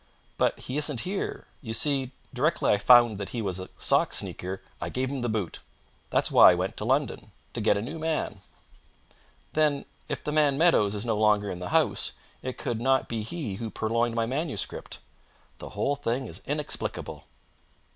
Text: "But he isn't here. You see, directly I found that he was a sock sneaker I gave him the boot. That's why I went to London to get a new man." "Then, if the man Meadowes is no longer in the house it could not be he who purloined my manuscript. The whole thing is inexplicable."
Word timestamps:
"But 0.39 0.57
he 0.61 0.77
isn't 0.79 1.01
here. 1.01 1.45
You 1.61 1.75
see, 1.75 2.09
directly 2.33 2.71
I 2.73 2.79
found 2.79 3.19
that 3.19 3.29
he 3.29 3.41
was 3.43 3.59
a 3.59 3.69
sock 3.77 4.15
sneaker 4.15 4.59
I 4.81 4.89
gave 4.89 5.11
him 5.11 5.21
the 5.21 5.29
boot. 5.29 5.59
That's 6.09 6.31
why 6.31 6.49
I 6.49 6.55
went 6.55 6.75
to 6.77 6.85
London 6.85 7.31
to 7.53 7.61
get 7.61 7.77
a 7.77 7.83
new 7.83 7.99
man." 7.99 8.41
"Then, 9.53 9.85
if 10.09 10.23
the 10.23 10.31
man 10.31 10.57
Meadowes 10.57 10.95
is 10.95 11.05
no 11.05 11.17
longer 11.19 11.51
in 11.51 11.59
the 11.59 11.69
house 11.69 12.13
it 12.41 12.57
could 12.57 12.81
not 12.81 13.09
be 13.09 13.21
he 13.21 13.57
who 13.57 13.69
purloined 13.69 14.15
my 14.15 14.25
manuscript. 14.25 14.97
The 15.59 15.69
whole 15.69 15.95
thing 15.95 16.25
is 16.25 16.41
inexplicable." 16.47 17.25